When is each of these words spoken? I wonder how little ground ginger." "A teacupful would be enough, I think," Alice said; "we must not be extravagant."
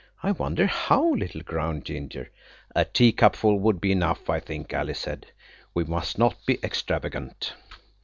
I 0.23 0.31
wonder 0.31 0.65
how 0.65 1.13
little 1.13 1.43
ground 1.43 1.85
ginger." 1.85 2.31
"A 2.75 2.85
teacupful 2.85 3.59
would 3.59 3.79
be 3.79 3.91
enough, 3.91 4.31
I 4.31 4.39
think," 4.39 4.73
Alice 4.73 4.97
said; 4.97 5.27
"we 5.75 5.83
must 5.83 6.17
not 6.17 6.43
be 6.47 6.57
extravagant." 6.63 7.53